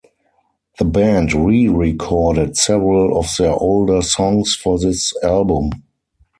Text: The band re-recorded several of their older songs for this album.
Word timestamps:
The 0.79 0.85
band 0.85 1.31
re-recorded 1.33 2.57
several 2.57 3.19
of 3.19 3.27
their 3.37 3.51
older 3.53 4.01
songs 4.01 4.55
for 4.55 4.79
this 4.79 5.13
album. 5.23 5.69